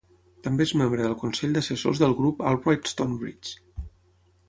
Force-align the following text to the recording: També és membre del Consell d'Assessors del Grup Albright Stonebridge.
També 0.45 0.65
és 0.69 0.73
membre 0.81 1.01
del 1.09 1.13
Consell 1.25 1.53
d'Assessors 1.59 2.03
del 2.05 2.17
Grup 2.23 2.43
Albright 2.53 2.93
Stonebridge. 2.97 3.89